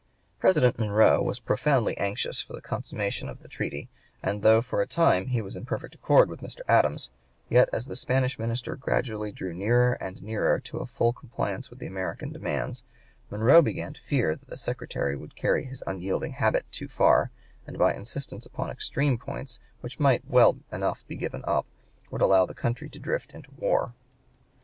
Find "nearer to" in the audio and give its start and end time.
10.23-10.79